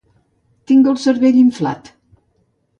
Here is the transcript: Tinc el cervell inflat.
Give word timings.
Tinc 0.71 0.89
el 0.93 0.97
cervell 1.05 1.39
inflat. 1.43 1.95